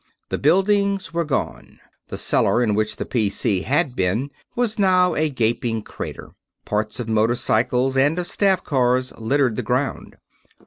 [0.29, 3.61] The buildings were gone; the cellar in which the P.C.
[3.61, 6.31] had been was now a gaping crater.
[6.65, 10.17] Parts of motorcycles and of staff cars littered the ground.